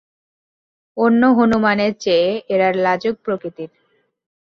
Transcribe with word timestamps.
অন্য 0.97 1.21
হনুমানের 1.37 1.93
চেয়ে 1.99 2.29
এরা 2.49 2.67
লাজুক 2.83 3.15
প্রকৃতির। 3.25 3.69